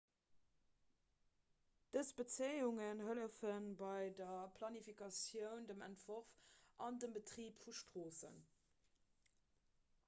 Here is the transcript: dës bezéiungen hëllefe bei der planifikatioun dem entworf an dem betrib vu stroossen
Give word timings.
dës 1.95 2.09
bezéiungen 2.21 3.03
hëllefe 3.09 3.51
bei 3.83 4.09
der 4.21 4.49
planifikatioun 4.61 5.69
dem 5.73 5.85
entworf 5.91 6.33
an 6.89 7.01
dem 7.05 7.15
betrib 7.21 7.63
vu 7.67 7.77
stroossen 7.83 8.43